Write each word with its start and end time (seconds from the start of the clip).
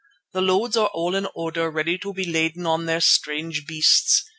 The 0.31 0.41
loads 0.41 0.75
are 0.77 0.87
all 0.95 1.13
in 1.13 1.27
order 1.35 1.69
ready 1.69 1.99
to 1.99 2.11
be 2.11 2.23
laden 2.25 2.65
on 2.65 2.87
their 2.87 2.99
strange 3.01 3.67
beasts. 3.67 4.27